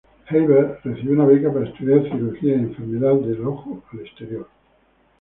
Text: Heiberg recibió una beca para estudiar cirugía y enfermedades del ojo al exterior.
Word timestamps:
Heiberg 0.27 0.79
recibió 0.83 1.11
una 1.13 1.27
beca 1.27 1.53
para 1.53 1.69
estudiar 1.69 2.01
cirugía 2.01 2.53
y 2.55 2.59
enfermedades 2.61 3.23
del 3.27 3.45
ojo 3.45 3.83
al 3.93 3.99
exterior. 3.99 4.47